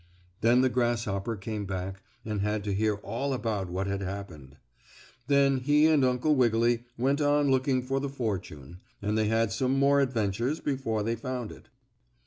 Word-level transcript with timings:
Then 0.39 0.61
the 0.61 0.69
grasshopper 0.69 1.35
came 1.35 1.65
back, 1.67 2.01
and 2.25 2.41
had 2.41 2.63
to 2.63 2.73
hear 2.73 2.95
all 2.95 3.33
about 3.33 3.69
what 3.69 3.85
had 3.85 4.01
happened. 4.01 4.57
Then 5.27 5.57
he 5.57 5.85
and 5.85 6.03
Uncle 6.03 6.33
Wiggily 6.33 6.85
went 6.97 7.21
on 7.21 7.51
looking 7.51 7.83
for 7.83 7.99
the 7.99 8.09
fortune, 8.09 8.79
and 8.99 9.15
they 9.15 9.27
had 9.27 9.51
some 9.51 9.77
more 9.77 10.01
adventures 10.01 10.59
before 10.59 11.03
they 11.03 11.15
found 11.15 11.51
it. 11.51 11.69